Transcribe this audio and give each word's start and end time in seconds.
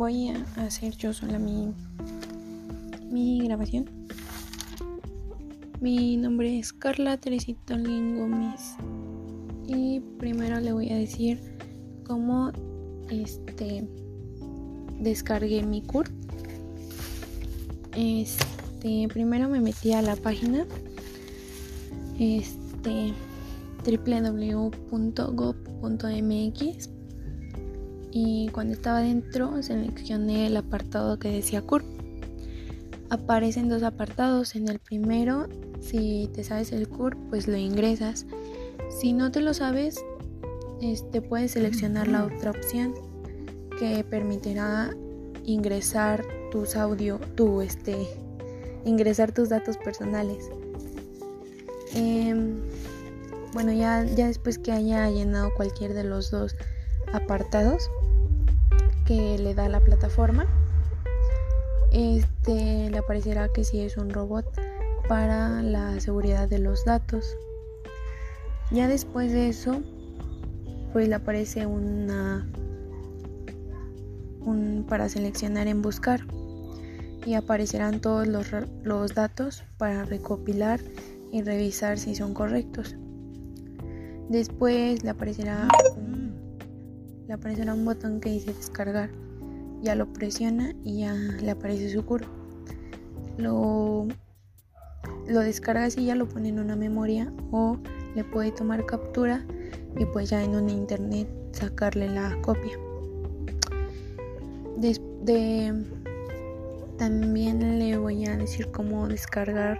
voy 0.00 0.28
a 0.30 0.44
hacer 0.56 0.96
yo 0.96 1.12
sola 1.12 1.38
mi, 1.38 1.74
mi 3.10 3.40
grabación. 3.44 3.84
Mi 5.78 6.16
nombre 6.16 6.58
es 6.58 6.72
Carla 6.72 7.18
Teresita 7.18 7.76
Lin 7.76 8.16
Gómez 8.16 8.76
y 9.66 10.00
primero 10.18 10.58
le 10.58 10.72
voy 10.72 10.90
a 10.90 10.96
decir 10.96 11.38
cómo 12.06 12.50
este 13.10 13.86
descargué 14.98 15.62
mi 15.64 15.82
CURP. 15.82 16.08
Este, 17.94 19.06
primero 19.08 19.50
me 19.50 19.60
metí 19.60 19.92
a 19.92 20.00
la 20.00 20.16
página 20.16 20.64
este 22.18 23.12
www.gov.mx 23.84 25.00
y 28.12 28.48
cuando 28.48 28.72
estaba 28.72 29.00
dentro 29.00 29.62
seleccioné 29.62 30.46
el 30.46 30.56
apartado 30.56 31.18
que 31.18 31.30
decía 31.30 31.62
CURP. 31.62 31.84
Aparecen 33.08 33.68
dos 33.68 33.82
apartados. 33.82 34.54
En 34.54 34.68
el 34.68 34.78
primero, 34.78 35.48
si 35.80 36.30
te 36.32 36.44
sabes 36.44 36.72
el 36.72 36.88
CURP, 36.88 37.18
pues 37.28 37.48
lo 37.48 37.56
ingresas. 37.56 38.26
Si 39.00 39.12
no 39.12 39.30
te 39.30 39.40
lo 39.40 39.54
sabes, 39.54 40.02
este, 40.80 41.22
puedes 41.22 41.52
seleccionar 41.52 42.08
la 42.08 42.24
otra 42.24 42.50
opción 42.50 42.94
que 43.78 44.04
permitirá 44.04 44.90
ingresar 45.44 46.24
tus 46.50 46.76
audio, 46.76 47.18
tu 47.36 47.60
este, 47.60 47.96
ingresar 48.84 49.32
tus 49.32 49.48
datos 49.48 49.76
personales. 49.76 50.50
Em, 51.94 52.60
bueno, 53.52 53.72
ya, 53.72 54.04
ya 54.04 54.26
después 54.26 54.58
que 54.58 54.72
haya 54.72 55.08
llenado 55.10 55.50
cualquier 55.56 55.94
de 55.94 56.04
los 56.04 56.30
dos 56.30 56.54
apartados, 57.12 57.90
que 59.10 59.38
le 59.38 59.54
da 59.54 59.68
la 59.68 59.80
plataforma. 59.80 60.46
Este 61.90 62.90
le 62.90 62.96
aparecerá 62.96 63.48
que 63.48 63.64
si 63.64 63.80
es 63.80 63.96
un 63.96 64.10
robot 64.10 64.46
para 65.08 65.62
la 65.62 65.98
seguridad 65.98 66.48
de 66.48 66.60
los 66.60 66.84
datos. 66.84 67.36
Ya 68.70 68.86
después 68.86 69.32
de 69.32 69.48
eso, 69.48 69.82
pues 70.92 71.08
le 71.08 71.16
aparece 71.16 71.66
una 71.66 72.48
un 74.42 74.86
para 74.88 75.08
seleccionar 75.08 75.66
en 75.66 75.82
buscar 75.82 76.20
y 77.26 77.34
aparecerán 77.34 78.00
todos 78.00 78.28
los, 78.28 78.46
los 78.84 79.12
datos 79.12 79.64
para 79.76 80.04
recopilar 80.04 80.78
y 81.32 81.42
revisar 81.42 81.98
si 81.98 82.14
son 82.14 82.32
correctos. 82.32 82.94
Después 84.28 85.02
le 85.02 85.10
aparecerá 85.10 85.66
le 87.30 87.34
aparecerá 87.34 87.74
un 87.74 87.84
botón 87.84 88.18
que 88.18 88.28
dice 88.28 88.52
descargar. 88.52 89.08
Ya 89.82 89.94
lo 89.94 90.12
presiona 90.12 90.74
y 90.82 91.02
ya 91.02 91.14
le 91.14 91.52
aparece 91.52 91.88
su 91.88 92.04
curva. 92.04 92.26
Lo, 93.38 94.08
lo 95.28 95.38
descarga 95.38 95.86
y 95.96 96.06
ya 96.06 96.16
lo 96.16 96.26
pone 96.26 96.48
en 96.48 96.58
una 96.58 96.74
memoria 96.74 97.32
o 97.52 97.76
le 98.16 98.24
puede 98.24 98.50
tomar 98.50 98.84
captura 98.84 99.46
y 99.96 100.06
pues 100.06 100.30
ya 100.30 100.42
en 100.42 100.56
un 100.56 100.68
internet 100.68 101.28
sacarle 101.52 102.08
la 102.08 102.36
copia. 102.42 102.76
también 106.98 107.78
le 107.78 107.96
voy 107.96 108.26
a 108.26 108.36
decir 108.36 108.72
cómo 108.72 109.06
descargar, 109.06 109.78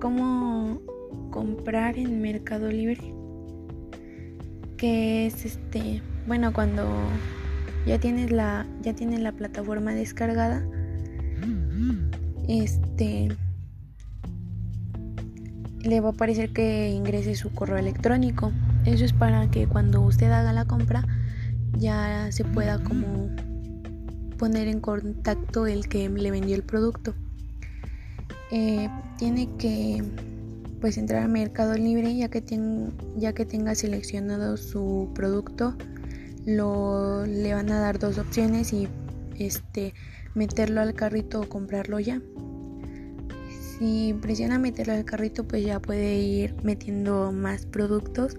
cómo 0.00 0.80
comprar 1.30 1.96
en 1.96 2.20
Mercado 2.20 2.66
Libre, 2.66 3.14
que 4.76 5.26
es 5.26 5.44
este 5.44 6.02
bueno, 6.26 6.52
cuando 6.52 6.86
ya 7.86 7.98
tienes 7.98 8.30
la 8.30 8.66
ya 8.82 8.94
tienes 8.94 9.20
la 9.20 9.32
plataforma 9.32 9.94
descargada, 9.94 10.62
este 12.48 13.28
le 15.82 16.00
va 16.00 16.08
a 16.08 16.12
aparecer 16.12 16.52
que 16.52 16.90
ingrese 16.90 17.34
su 17.34 17.52
correo 17.52 17.78
electrónico. 17.78 18.52
Eso 18.84 19.04
es 19.04 19.12
para 19.12 19.50
que 19.50 19.66
cuando 19.66 20.00
usted 20.02 20.30
haga 20.30 20.52
la 20.52 20.64
compra 20.64 21.04
ya 21.78 22.30
se 22.30 22.44
pueda 22.44 22.82
como 22.82 23.30
poner 24.36 24.68
en 24.68 24.80
contacto 24.80 25.66
el 25.66 25.88
que 25.88 26.08
le 26.08 26.30
vendió 26.30 26.54
el 26.54 26.62
producto. 26.62 27.14
Eh, 28.50 28.88
tiene 29.16 29.48
que 29.58 30.02
pues 30.80 30.98
entrar 30.98 31.22
a 31.22 31.28
Mercado 31.28 31.74
Libre 31.74 32.16
ya 32.16 32.28
que, 32.28 32.42
ya 33.16 33.32
que 33.32 33.44
tenga 33.44 33.74
seleccionado 33.74 34.56
su 34.56 35.10
producto 35.14 35.76
lo, 36.46 37.26
le 37.26 37.54
van 37.54 37.70
a 37.70 37.80
dar 37.80 37.98
dos 37.98 38.18
opciones 38.18 38.72
y 38.72 38.88
este 39.38 39.94
meterlo 40.34 40.80
al 40.80 40.94
carrito 40.94 41.40
o 41.40 41.48
comprarlo 41.48 42.00
ya. 42.00 42.20
Si 43.78 44.14
presiona 44.20 44.58
meterlo 44.58 44.92
al 44.92 45.04
carrito, 45.04 45.44
pues 45.44 45.64
ya 45.64 45.80
puede 45.80 46.16
ir 46.16 46.54
metiendo 46.62 47.32
más 47.32 47.66
productos. 47.66 48.36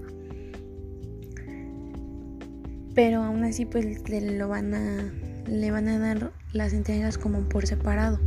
Pero 2.94 3.24
aún 3.24 3.44
así, 3.44 3.66
pues 3.66 4.08
le, 4.10 4.38
lo 4.38 4.50
van 4.50 4.74
a, 4.74 5.12
le 5.48 5.72
van 5.72 5.88
a 5.88 5.98
dar 5.98 6.32
las 6.54 6.74
entregas 6.74 7.18
como 7.18 7.42
por 7.50 7.66
separado. 7.66 8.20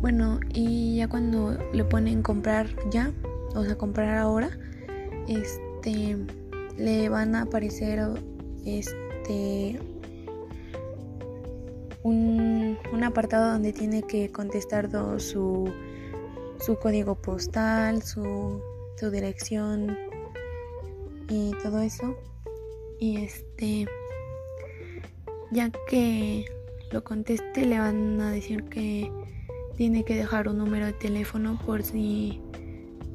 Bueno, 0.00 0.40
y 0.54 0.96
ya 0.96 1.08
cuando 1.08 1.58
le 1.72 1.84
ponen 1.84 2.22
comprar 2.22 2.68
ya, 2.90 3.12
o 3.54 3.64
sea, 3.64 3.76
comprar 3.76 4.16
ahora, 4.16 4.50
este, 5.28 6.16
le 6.78 7.08
van 7.08 7.34
a 7.34 7.42
aparecer 7.42 8.00
este 8.66 9.78
un, 12.06 13.02
apartado 13.02 13.52
donde 13.52 13.72
tiene 13.72 14.02
que 14.02 14.30
contestar 14.30 14.90
su, 15.20 15.70
su 16.58 16.76
código 16.76 17.14
postal, 17.16 18.02
su, 18.02 18.60
su 18.96 19.10
dirección 19.10 19.96
y 21.28 21.52
todo 21.62 21.80
eso. 21.80 22.16
Y 22.98 23.18
este, 23.18 23.86
ya 25.50 25.70
que 25.88 26.46
lo 26.90 27.04
conteste, 27.04 27.66
le 27.66 27.78
van 27.78 28.20
a 28.20 28.30
decir 28.30 28.64
que 28.64 29.10
tiene 29.76 30.04
que 30.04 30.14
dejar 30.14 30.48
un 30.48 30.58
número 30.58 30.86
de 30.86 30.94
teléfono 30.94 31.58
por 31.66 31.82
si 31.82 32.40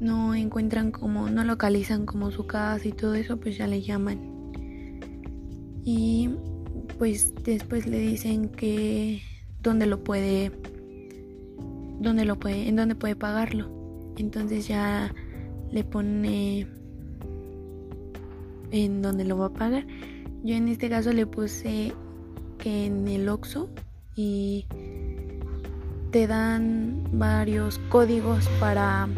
no 0.00 0.34
encuentran 0.34 0.90
como, 0.90 1.28
no 1.30 1.44
localizan 1.44 2.06
como 2.06 2.30
su 2.30 2.46
casa 2.46 2.86
y 2.86 2.92
todo 2.92 3.14
eso, 3.14 3.38
pues 3.38 3.56
ya 3.56 3.66
le 3.66 3.82
llaman 3.82 4.31
y 5.84 6.30
pues 6.98 7.34
después 7.44 7.86
le 7.86 7.98
dicen 7.98 8.48
que 8.48 9.22
dónde 9.62 9.86
lo 9.86 10.04
puede 10.04 10.52
dónde 12.00 12.24
lo 12.24 12.38
puede 12.38 12.68
en 12.68 12.76
dónde 12.76 12.94
puede 12.94 13.16
pagarlo. 13.16 13.70
Entonces 14.16 14.68
ya 14.68 15.14
le 15.70 15.84
pone 15.84 16.66
en 18.70 19.02
dónde 19.02 19.24
lo 19.24 19.38
va 19.38 19.46
a 19.46 19.52
pagar. 19.52 19.86
Yo 20.42 20.54
en 20.54 20.68
este 20.68 20.88
caso 20.88 21.12
le 21.12 21.26
puse 21.26 21.92
que 22.58 22.86
en 22.86 23.08
el 23.08 23.28
Oxxo 23.28 23.70
y 24.16 24.66
te 26.10 26.26
dan 26.26 27.04
varios 27.12 27.78
códigos 27.88 28.48
para 28.60 29.08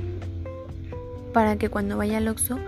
para 1.33 1.57
que 1.57 1.69
cuando 1.69 1.97
vaya 1.97 2.19
al 2.19 2.29
Oxxo 2.29 2.59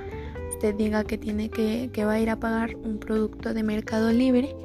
usted 0.56 0.74
diga 0.74 1.04
que 1.04 1.18
tiene 1.18 1.50
que, 1.50 1.90
que 1.92 2.06
va 2.06 2.14
a 2.14 2.20
ir 2.20 2.30
a 2.30 2.40
pagar 2.40 2.76
un 2.76 2.98
producto 2.98 3.52
de 3.52 3.62
Mercado 3.62 4.10
Libre, 4.10 4.56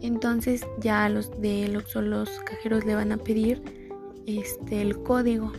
entonces 0.00 0.62
ya 0.80 1.06
los 1.10 1.30
de 1.38 1.68
los, 1.68 1.94
los 1.96 2.30
cajeros 2.46 2.86
le 2.86 2.94
van 2.94 3.12
a 3.12 3.18
pedir 3.18 3.62
este 4.26 4.80
el 4.80 5.02
código. 5.02 5.52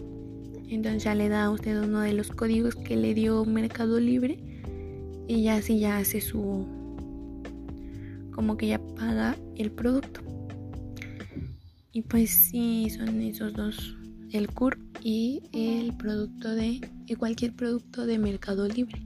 Entonces 0.67 1.03
ya 1.03 1.13
le 1.13 1.29
da 1.29 1.45
a 1.45 1.51
usted 1.51 1.79
uno 1.83 1.99
de 1.99 2.13
los 2.13 2.31
códigos 2.31 2.75
que 2.75 2.95
le 2.95 3.13
dio 3.13 3.45
Mercado 3.45 3.99
Libre 3.99 4.39
y 5.27 5.43
ya 5.43 5.57
así 5.57 5.77
ya 5.79 5.97
hace 5.97 6.19
su 6.19 6.65
como 8.33 8.57
que 8.57 8.67
ya 8.67 8.79
paga 8.95 9.37
el 9.55 9.69
producto. 9.71 10.21
Y 11.91 12.01
pues 12.01 12.31
sí, 12.31 12.89
son 12.89 13.21
esos 13.21 13.53
dos, 13.53 13.95
el 14.31 14.47
CURP 14.47 14.79
y 15.03 15.43
el 15.53 15.95
producto 15.95 16.55
de 16.55 16.81
cualquier 17.19 17.53
producto 17.53 18.07
de 18.07 18.17
Mercado 18.17 18.67
Libre. 18.67 19.05